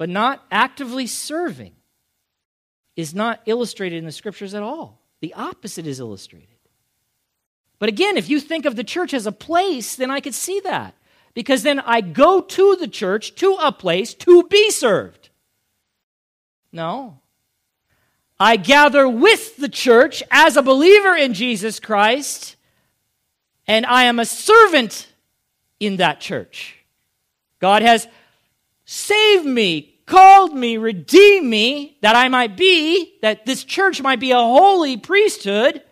[0.00, 1.74] but not actively serving,
[2.96, 4.98] is not illustrated in the scriptures at all.
[5.20, 6.56] The opposite is illustrated.
[7.78, 10.58] But again, if you think of the church as a place, then I could see
[10.60, 10.94] that.
[11.34, 15.28] Because then I go to the church, to a place, to be served.
[16.72, 17.18] No.
[18.42, 22.56] I gather with the church as a believer in Jesus Christ,
[23.66, 25.06] and I am a servant
[25.78, 26.76] in that church.
[27.58, 28.08] God has
[28.86, 34.30] saved me, called me, redeemed me, that I might be, that this church might be
[34.30, 35.82] a holy priesthood,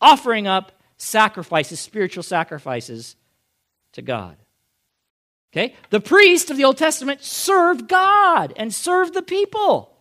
[0.00, 3.16] offering up sacrifices, spiritual sacrifices
[3.92, 4.38] to God.
[5.52, 5.74] Okay?
[5.90, 9.95] The priest of the Old Testament served God and served the people.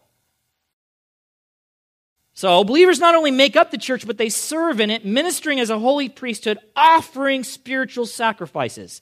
[2.37, 5.69] So, believers not only make up the church, but they serve in it, ministering as
[5.69, 9.01] a holy priesthood, offering spiritual sacrifices.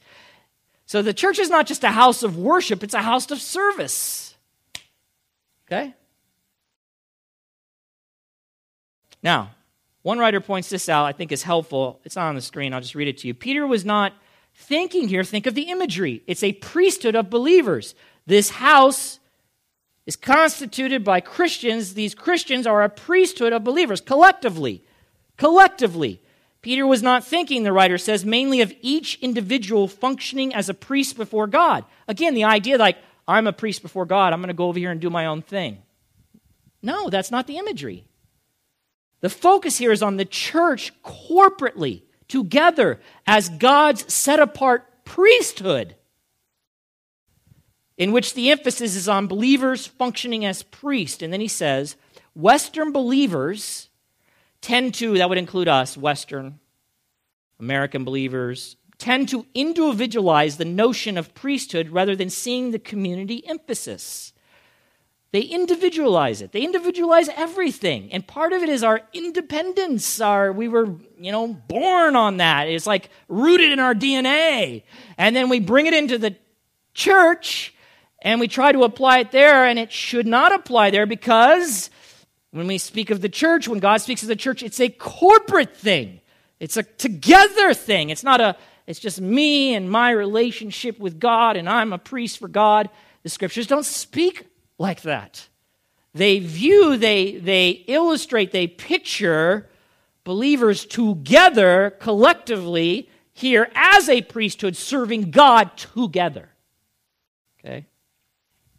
[0.85, 4.35] So, the church is not just a house of worship, it's a house of service.
[5.65, 5.95] Okay?
[9.23, 9.55] Now,
[10.03, 12.01] one writer points this out, I think is helpful.
[12.03, 13.33] It's not on the screen, I'll just read it to you.
[13.33, 14.13] Peter was not
[14.53, 16.21] thinking here, think of the imagery.
[16.27, 17.95] It's a priesthood of believers.
[18.27, 19.19] This house
[20.05, 21.93] is constituted by Christians.
[21.93, 24.83] These Christians are a priesthood of believers collectively.
[25.37, 26.21] Collectively.
[26.61, 31.17] Peter was not thinking, the writer says, mainly of each individual functioning as a priest
[31.17, 31.83] before God.
[32.07, 34.31] Again, the idea like, I'm a priest before God.
[34.31, 35.79] I'm going to go over here and do my own thing.
[36.81, 38.05] No, that's not the imagery.
[39.21, 45.95] The focus here is on the church corporately, together, as God's set apart priesthood.
[47.97, 51.21] In which the emphasis is on believers functioning as priests.
[51.21, 51.95] And then he says,
[52.35, 53.89] Western believers
[54.61, 56.59] tend to, that would include us, Western
[57.59, 64.33] American believers, tend to individualize the notion of priesthood rather than seeing the community emphasis.
[65.31, 66.51] They individualize it.
[66.51, 68.13] They individualize everything.
[68.13, 70.21] And part of it is our independence.
[70.21, 72.67] Our we were, you know, born on that.
[72.67, 74.83] It's like rooted in our DNA.
[75.17, 76.35] And then we bring it into the
[76.93, 77.73] church
[78.23, 81.89] and we try to apply it there and it should not apply there because
[82.51, 85.75] when we speak of the church, when God speaks of the church, it's a corporate
[85.75, 86.21] thing.
[86.59, 88.09] It's a together thing.
[88.09, 88.55] It's not a
[88.85, 92.89] it's just me and my relationship with God and I'm a priest for God.
[93.23, 95.47] The scriptures don't speak like that.
[96.13, 99.69] They view, they, they illustrate, they picture
[100.23, 106.49] believers together, collectively, here as a priesthood, serving God together.
[107.59, 107.87] Okay?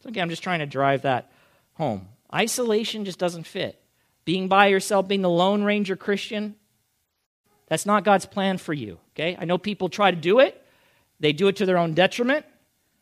[0.04, 1.32] So, again, I'm just trying to drive that
[1.72, 2.08] home.
[2.32, 3.80] Isolation just doesn't fit.
[4.26, 6.56] Being by yourself, being the Lone Ranger Christian,
[7.68, 8.98] that's not God's plan for you.
[9.14, 9.34] Okay?
[9.40, 10.62] I know people try to do it,
[11.20, 12.44] they do it to their own detriment.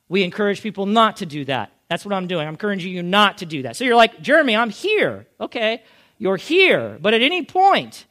[0.08, 1.72] We encourage people not to do that.
[1.88, 2.46] That's what I'm doing.
[2.46, 3.74] I'm encouraging you not to do that.
[3.76, 5.26] So you're like, Jeremy, I'm here.
[5.40, 5.82] Okay,
[6.18, 6.98] you're here.
[7.00, 8.04] But at any point,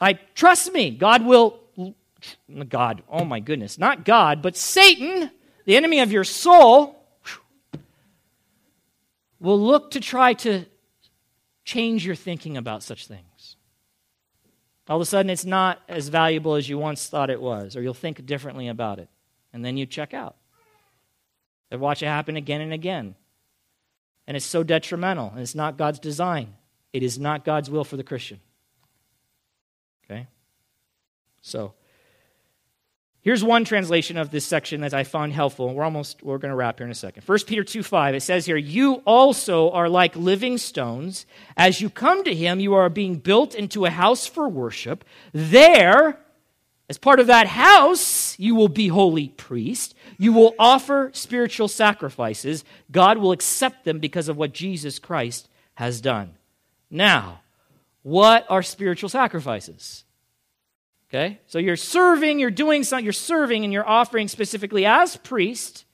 [0.00, 1.60] I trust me, God will,
[2.68, 5.30] God, oh my goodness, not God, but Satan,
[5.64, 6.95] the enemy of your soul,
[9.40, 10.64] will look to try to
[11.64, 13.56] change your thinking about such things.
[14.88, 17.82] All of a sudden, it's not as valuable as you once thought it was, or
[17.82, 19.08] you'll think differently about it.
[19.52, 20.36] And then you check out.
[21.72, 23.16] I watch it happen again and again.
[24.26, 26.54] And it's so detrimental, and it's not God's design.
[26.92, 28.40] It is not God's will for the Christian.
[30.04, 30.28] Okay?
[31.42, 31.74] So,
[33.26, 35.74] here's one translation of this section that I found helpful.
[35.74, 37.24] We're almost, we're going to wrap here in a second.
[37.26, 41.26] 1 Peter 2 5, it says here, You also are like living stones.
[41.56, 45.04] As you come to him, you are being built into a house for worship.
[45.32, 46.20] There,
[46.88, 49.96] as part of that house, you will be holy priest.
[50.18, 52.64] You will offer spiritual sacrifices.
[52.92, 56.34] God will accept them because of what Jesus Christ has done.
[56.92, 57.40] Now,
[58.04, 60.04] what are spiritual sacrifices?
[61.10, 61.38] Okay?
[61.46, 65.84] So you're serving, you're doing something, you're serving, and you're offering specifically as priest,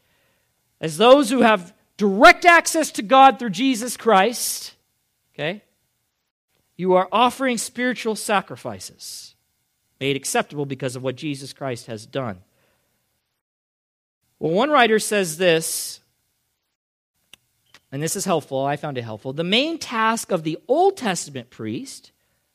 [0.80, 4.74] as those who have direct access to God through Jesus Christ.
[5.34, 5.62] Okay?
[6.76, 9.34] You are offering spiritual sacrifices
[10.00, 12.40] made acceptable because of what Jesus Christ has done.
[14.40, 16.00] Well, one writer says this,
[17.92, 18.64] and this is helpful.
[18.64, 19.32] I found it helpful.
[19.32, 22.10] The main task of the Old Testament priest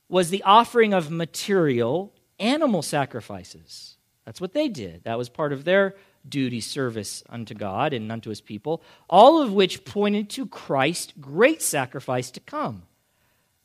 [0.10, 3.98] was the offering of material animal sacrifices.
[4.26, 5.04] That's what they did.
[5.04, 5.96] That was part of their
[6.28, 11.62] duty service unto God and unto his people, all of which pointed to Christ's great
[11.62, 12.84] sacrifice to come.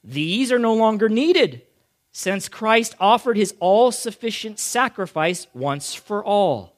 [0.04, 1.62] These are no longer needed
[2.12, 6.76] since Christ offered his all sufficient sacrifice once for all.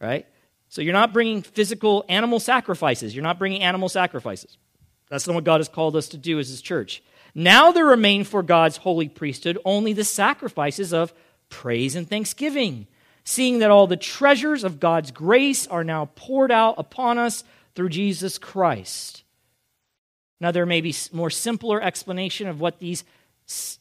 [0.00, 0.26] Right?
[0.68, 3.14] So you're not bringing physical animal sacrifices.
[3.14, 4.56] You're not bringing animal sacrifices.
[5.10, 7.02] That's not what God has called us to do as his church.
[7.34, 11.14] Now there remain for God's holy priesthood only the sacrifices of
[11.48, 12.86] praise and thanksgiving,
[13.24, 17.88] seeing that all the treasures of God's grace are now poured out upon us through
[17.88, 19.22] Jesus Christ.
[20.40, 23.04] Now there may be more simpler explanation of what these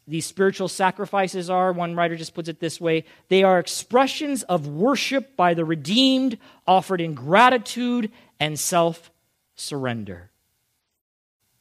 [0.08, 4.68] these spiritual sacrifices are, one writer just puts it this way they are expressions of
[4.68, 6.38] worship by the redeemed,
[6.68, 9.12] offered in gratitude and self
[9.56, 10.32] surrender.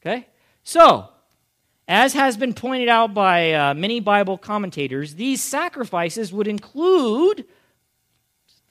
[0.01, 0.27] Okay?
[0.63, 1.09] So,
[1.91, 7.43] as has been pointed out by uh, many Bible commentators, these sacrifices would include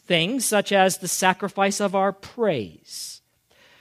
[0.07, 3.21] things such as the sacrifice of our praise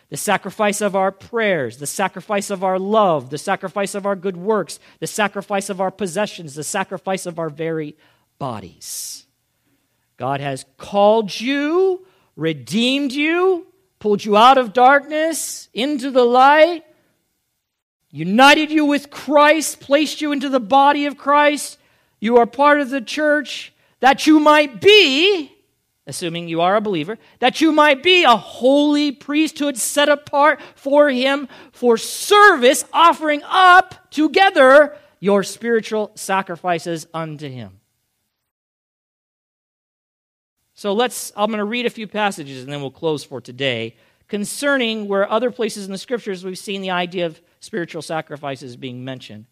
[0.10, 4.36] the sacrifice of our prayers, the sacrifice of our love, the sacrifice of our good
[4.36, 7.96] works, the sacrifice of our possessions, the sacrifice of our very
[8.40, 9.28] bodies.
[10.18, 13.68] God has called you, redeemed you,
[14.00, 16.84] pulled you out of darkness into the light,
[18.12, 21.78] united you with Christ, placed you into the body of Christ.
[22.20, 25.52] You are part of the church that you might be
[26.10, 31.10] assuming you are a believer, that you might be a holy priesthood set apart for
[31.10, 37.80] Him for service, offering up together your spiritual sacrifices unto Him.
[40.74, 43.96] So let's, I'm going to read a few passages and then we'll close for today
[44.28, 49.04] concerning where other places in the scriptures we've seen the idea of spiritual sacrifices being
[49.04, 49.46] mentioned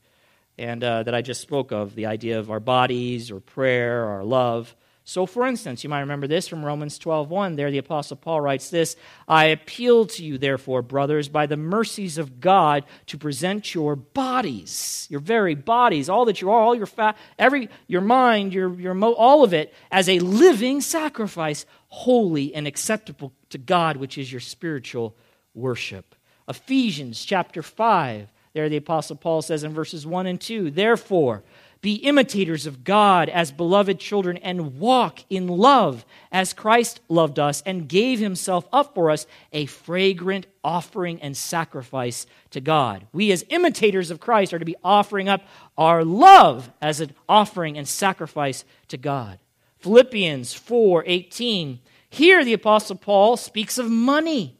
[0.57, 4.23] and uh, that I just spoke of the idea of our bodies or prayer or
[4.23, 4.75] love
[5.09, 7.55] So, for instance, you might remember this from Romans 12:1.
[7.55, 12.17] There, the Apostle Paul writes this I appeal to you, therefore, brothers, by the mercies
[12.17, 16.87] of God, to present your bodies, your very bodies, all that you are, all your
[16.87, 22.53] fat, every your mind, your, your mo- all of it, as a living sacrifice, holy
[22.53, 25.15] and acceptable to God, which is your spiritual
[25.53, 26.16] worship.
[26.47, 28.29] Ephesians chapter 5.
[28.53, 31.43] There, the Apostle Paul says in verses 1 and 2, Therefore,
[31.81, 37.61] be imitators of God as beloved children and walk in love as Christ loved us
[37.65, 43.05] and gave himself up for us, a fragrant offering and sacrifice to God.
[43.13, 45.43] We, as imitators of Christ, are to be offering up
[45.77, 49.37] our love as an offering and sacrifice to God.
[49.77, 51.79] Philippians 4 18.
[52.09, 54.56] Here, the Apostle Paul speaks of money.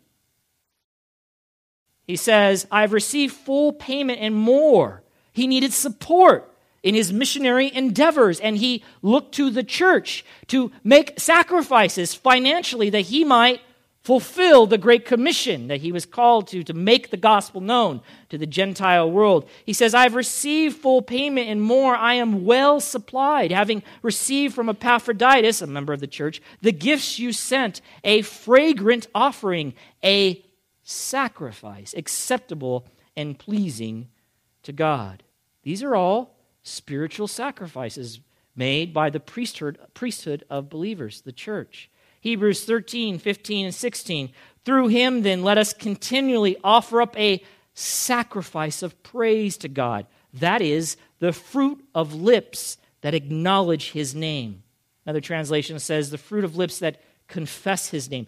[2.08, 5.03] He says, I've received full payment and more.
[5.34, 6.51] He needed support
[6.82, 13.01] in his missionary endeavors, and he looked to the church to make sacrifices financially that
[13.01, 13.60] he might
[14.03, 17.99] fulfill the great commission that he was called to, to make the gospel known
[18.30, 19.45] to the Gentile world.
[19.66, 21.93] He says, I've received full payment and more.
[21.93, 27.20] I am well supplied, having received from Epaphroditus, a member of the church, the gifts
[27.20, 30.41] you sent, a fragrant offering, a
[30.90, 34.08] sacrifice, acceptable and pleasing
[34.64, 35.22] to God.
[35.64, 38.22] These are all spiritual sacrifices
[38.56, 41.90] made by the priesthood, priesthood of believers, the church.
[42.22, 44.30] Hebrews 13, 15, and 16.
[44.64, 50.08] Through him, then, let us continually offer up a sacrifice of praise to God.
[50.34, 54.64] That is the fruit of lips that acknowledge his name.
[55.06, 58.28] Another translation says the fruit of lips that confess his name.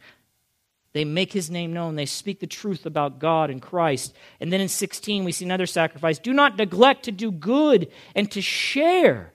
[0.94, 1.96] They make his name known.
[1.96, 4.16] They speak the truth about God and Christ.
[4.40, 6.18] And then in 16, we see another sacrifice.
[6.18, 9.34] Do not neglect to do good and to share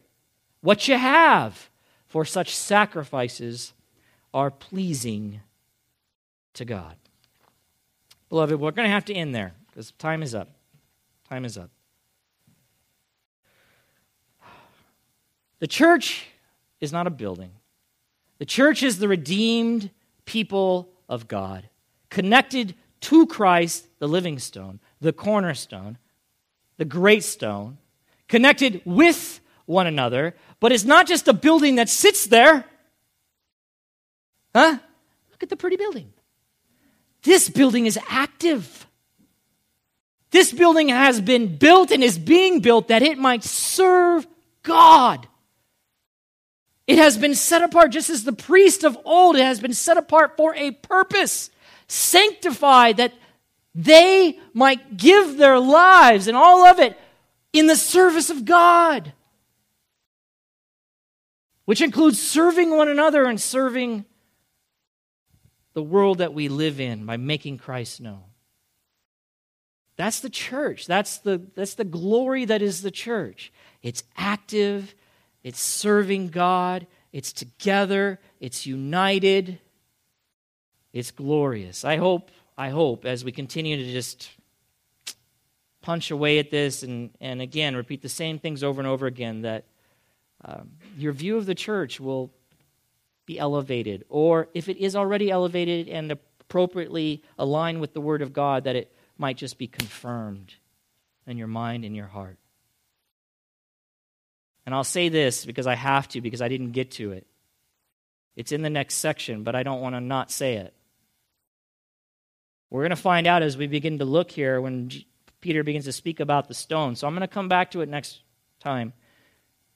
[0.61, 1.71] what you have,
[2.07, 3.73] for such sacrifices
[4.33, 5.41] are pleasing
[6.55, 6.97] to God.
[8.31, 10.49] Beloved, we're going to have to end there because time is up.
[11.29, 11.71] Time is up.
[15.61, 16.27] The church
[16.81, 17.53] is not a building,
[18.39, 19.91] the church is the redeemed
[20.25, 21.69] people of God,
[22.11, 25.97] connected to Christ, the living stone, the cornerstone,
[26.77, 27.79] the great stone,
[28.29, 32.65] connected with one another, but it's not just a building that sits there.
[34.55, 34.79] Huh?
[35.31, 36.13] Look at the pretty building.
[37.23, 38.87] This building is active.
[40.31, 44.27] This building has been built and is being built that it might serve
[44.63, 45.29] God.
[46.87, 49.97] It has been set apart just as the priest of old, it has been set
[49.97, 51.51] apart for a purpose,
[51.89, 53.15] sanctified that
[53.75, 56.99] they might give their lives and all of it
[57.53, 59.13] in the service of God,
[61.65, 64.05] which includes serving one another and serving
[65.73, 68.23] the world that we live in by making Christ known.
[69.97, 70.87] That's the church.
[70.87, 73.53] That's the, that's the glory that is the church.
[73.83, 74.95] It's active,
[75.45, 79.61] it's serving God, it's together, it's united,
[80.93, 81.85] it's glorious.
[81.85, 84.31] I hope, I hope, as we continue to just
[85.83, 89.43] punch away at this and, and again repeat the same things over and over again,
[89.43, 89.67] that
[90.45, 92.31] um, your view of the church will
[93.27, 94.05] be elevated.
[94.09, 98.77] Or if it is already elevated and appropriately aligned with the Word of God, that
[98.77, 100.55] it might just be confirmed
[101.27, 102.39] in your mind and your heart.
[104.67, 107.27] And I'll say this because I have to, because I didn't get to it.
[108.37, 110.75] It's in the next section, but I don't want to not say it.
[112.71, 114.91] We're going to find out as we begin to look here when
[115.41, 116.97] Peter begins to speak about the stone.
[116.97, 118.21] So I'm going to come back to it next
[118.59, 118.95] time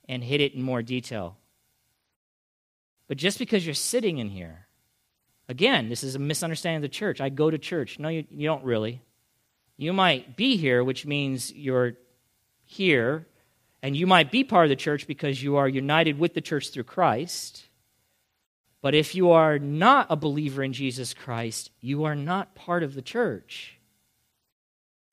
[0.09, 1.37] and hit it in more detail.
[3.07, 4.67] But just because you're sitting in here,
[5.49, 7.21] again, this is a misunderstanding of the church.
[7.21, 8.01] I go to church.
[8.01, 9.01] No, you, you don't really.
[9.77, 11.93] You might be here, which means you're
[12.65, 13.28] here
[13.83, 16.71] and you might be part of the church because you are united with the church
[16.71, 17.65] through Christ.
[18.81, 22.95] But if you are not a believer in Jesus Christ, you are not part of
[22.95, 23.79] the church.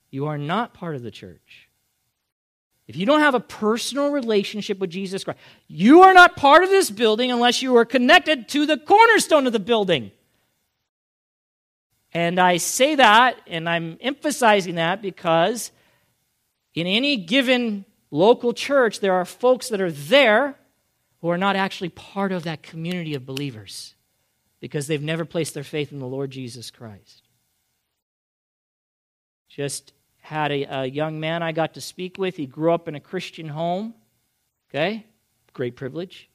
[0.10, 1.70] You are not part of the church.
[2.88, 6.70] If you don't have a personal relationship with Jesus Christ, you are not part of
[6.70, 10.12] this building unless you are connected to the cornerstone of the building.
[12.14, 15.72] And I say that, and I'm emphasizing that because
[16.76, 20.58] in any given local church, there are folks that are there
[21.22, 23.96] who are not actually part of that community of believers
[24.60, 27.24] because they've never placed their faith in the Lord Jesus Christ.
[29.50, 32.36] Just had a, a, young man I got to speak with.
[32.36, 33.94] He grew up in a Christian home.
[34.70, 35.06] Okay?
[35.54, 36.30] Great privilege.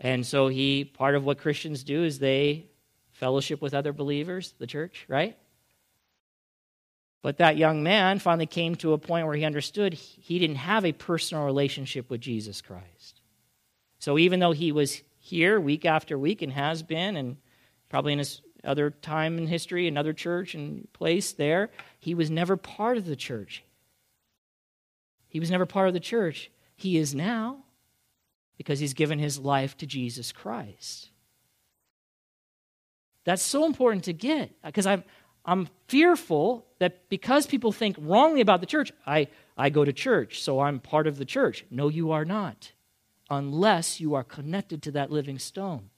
[0.00, 2.66] And so he part of what Christians do is they
[3.12, 5.36] fellowship with other believers, the church, right?
[7.24, 10.84] But that young man finally came to a point where he understood he didn't have
[10.84, 13.22] a personal relationship with Jesus Christ.
[13.98, 17.38] So even though he was here week after week and has been, and
[17.88, 22.58] probably in his other time in history, another church and place there, he was never
[22.58, 23.64] part of the church.
[25.26, 26.50] He was never part of the church.
[26.76, 27.64] He is now
[28.58, 31.08] because he's given his life to Jesus Christ.
[33.24, 35.04] That's so important to get because I'm,
[35.44, 40.42] I'm fearful that because people think wrongly about the church, I, I go to church,
[40.42, 41.64] so I'm part of the church.
[41.70, 42.72] No, you are not,
[43.28, 45.90] unless you are connected to that living stone.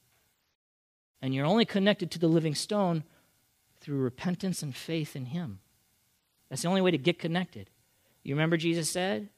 [1.23, 3.05] And you're only connected to the living stone
[3.81, 5.61] through repentance and faith in Him.
[6.49, 7.71] That's the only way to get connected.
[8.23, 9.29] You remember Jesus said,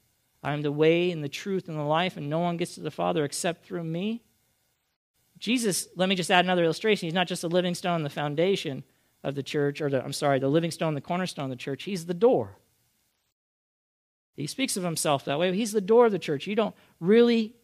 [0.43, 2.81] I am the way and the truth and the life, and no one gets to
[2.81, 4.23] the Father except through me.
[5.39, 7.07] Jesus, let me just add another illustration.
[7.07, 8.85] He's not just a living stone, the foundation
[9.25, 11.85] of the church, or the, I'm sorry, the living stone, the cornerstone of the church.
[11.85, 12.57] He's the door.
[14.37, 15.53] He speaks of himself that way.
[15.55, 16.47] He's the door of the church.
[16.47, 17.55] You don't really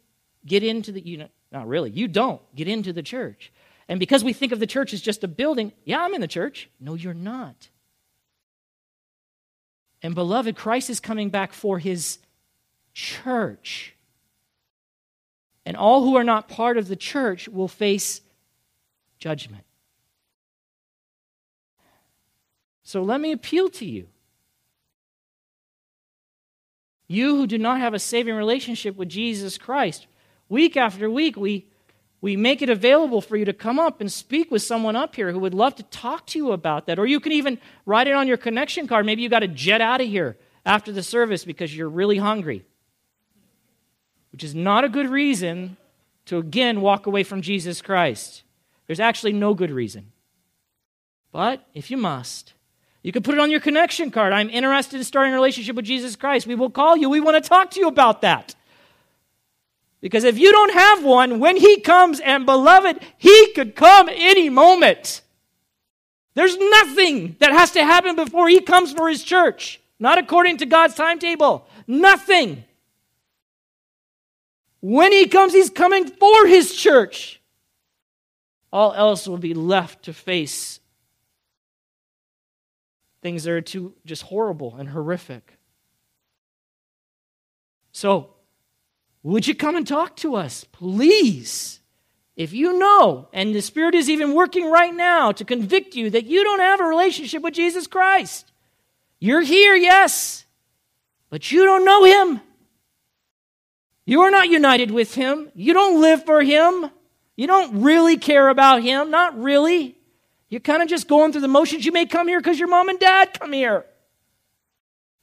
[0.45, 3.53] get into the, you know, not really, you don't get into the church.
[3.89, 6.27] And because we think of the church as just a building, yeah, I'm in the
[6.27, 6.69] church.
[6.81, 7.69] No, you're not.
[10.03, 12.19] And beloved, Christ is coming back for his
[12.93, 13.95] church.
[15.65, 18.21] And all who are not part of the church will face
[19.19, 19.65] judgment.
[22.85, 24.07] So let me appeal to you.
[27.09, 30.07] You who do not have a saving relationship with Jesus Christ,
[30.49, 31.67] week after week, we,
[32.21, 35.33] we make it available for you to come up and speak with someone up here
[35.33, 36.99] who would love to talk to you about that.
[36.99, 39.05] Or you can even write it on your connection card.
[39.05, 42.65] Maybe you got to jet out of here after the service because you're really hungry
[44.35, 45.77] which is not a good reason
[46.27, 48.43] to again walk away from Jesus Christ.
[48.89, 50.11] There's actually no good reason.
[51.31, 52.53] But if you must,
[53.05, 54.33] you can put it on your connection card.
[54.33, 56.47] I'm interested in starting a relationship with Jesus Christ.
[56.47, 57.11] We will call you.
[57.11, 58.55] We want to talk to you about that.
[60.01, 64.49] Because if you don't have one, when He comes, and beloved, He could come any
[64.49, 65.21] moment.
[66.33, 70.67] There's nothing that has to happen before He comes for His church, not according to
[70.67, 71.69] God's timetable.
[71.87, 72.65] Nothing.
[74.81, 77.41] When he comes, he's coming for his church.
[78.73, 80.81] All else will be left to face
[83.25, 85.59] things that are too just horrible and horrific.
[87.91, 88.35] So,
[89.25, 91.81] would you come and talk to us, please?
[92.37, 96.27] If you know, and the Spirit is even working right now to convict you that
[96.27, 98.53] you don't have a relationship with Jesus Christ,
[99.19, 100.45] you're here, yes,
[101.31, 102.41] but you don't know Him.
[104.07, 105.51] You are not united with him.
[105.55, 106.91] You don't live for him.
[107.37, 109.11] You don't really care about him.
[109.11, 109.97] Not really.
[110.49, 111.85] You're kind of just going through the motions.
[111.85, 113.85] You may come here because your mom and dad come here.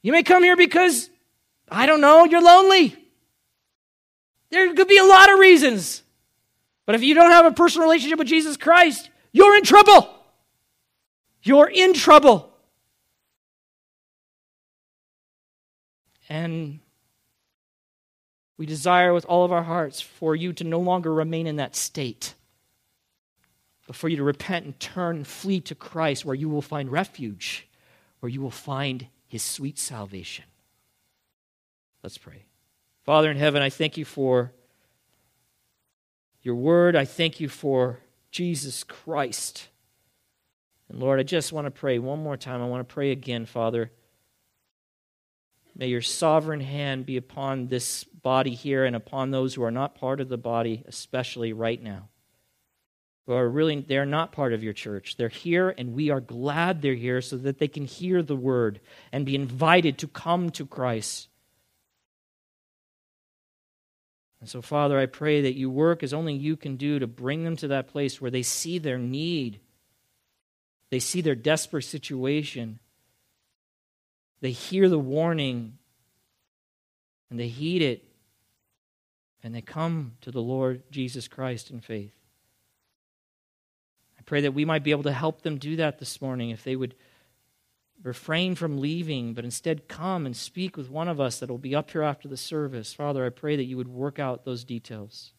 [0.02, 1.10] You may come here because,
[1.70, 2.96] I don't know, you're lonely.
[4.50, 6.04] There could be a lot of reasons.
[6.86, 10.10] But if you don't have a personal relationship with Jesus Christ, you're in trouble.
[11.44, 12.52] You're in trouble.
[16.28, 16.80] And
[18.58, 21.76] we desire with all of our hearts for you to no longer remain in that
[21.76, 22.36] state,
[23.88, 26.92] but for you to repent and turn and flee to Christ, where you will find
[26.92, 27.68] refuge,
[28.20, 30.46] where you will find his sweet salvation.
[32.04, 32.46] Let's pray.
[33.04, 34.52] Father in heaven, I thank you for
[36.42, 36.96] your word.
[36.96, 38.00] I thank you for
[38.32, 39.68] Jesus Christ.
[40.90, 42.62] And Lord, I just want to pray one more time.
[42.62, 43.92] I want to pray again, Father
[45.76, 49.96] May your sovereign hand be upon this body here and upon those who are not
[49.96, 52.10] part of the body, especially right now.
[53.28, 55.16] Who are really, they're not part of your church.
[55.16, 58.80] They're here, and we are glad they're here so that they can hear the word
[59.12, 61.28] and be invited to come to Christ.
[64.40, 67.44] And so, Father, I pray that you work as only you can do to bring
[67.44, 69.60] them to that place where they see their need,
[70.90, 72.80] they see their desperate situation
[74.42, 75.78] they hear the warning
[77.30, 78.04] and they heed it
[79.44, 82.14] and they come to the Lord Jesus Christ in faith.
[84.32, 86.78] Pray that we might be able to help them do that this morning if they
[86.78, 86.96] would
[88.02, 91.76] refrain from leaving, but instead come and speak with one of us that will be
[91.76, 92.94] up here after the service.
[92.94, 95.34] Father, I pray that you would work out those details.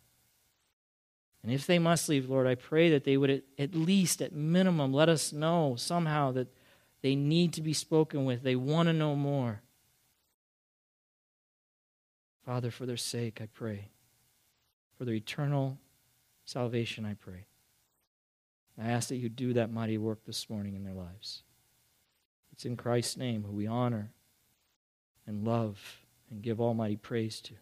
[1.42, 4.92] And if they must leave, Lord, I pray that they would at least, at minimum,
[4.92, 6.54] let us know somehow that
[7.00, 8.42] they need to be spoken with.
[8.42, 9.62] They want to know more.
[12.44, 13.88] Father, for their sake, I pray.
[14.98, 15.78] For their eternal
[16.44, 17.46] salvation, I pray.
[18.82, 21.42] I ask that you do that mighty work this morning in their lives.
[22.52, 24.10] It's in Christ's name, who we honor
[25.26, 27.54] and love and give almighty praise to,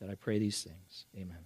[0.00, 1.06] that I pray these things.
[1.16, 1.44] Amen.